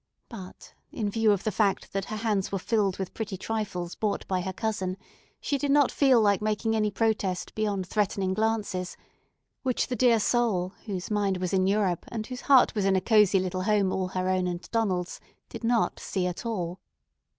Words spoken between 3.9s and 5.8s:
bought by her cousin she did